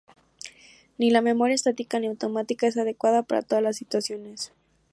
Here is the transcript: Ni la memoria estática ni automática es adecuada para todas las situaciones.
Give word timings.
Ni 0.97 1.11
la 1.11 1.21
memoria 1.21 1.53
estática 1.53 1.99
ni 1.99 2.07
automática 2.07 2.65
es 2.65 2.75
adecuada 2.75 3.21
para 3.21 3.43
todas 3.43 3.63
las 3.63 3.77
situaciones. 3.77 4.51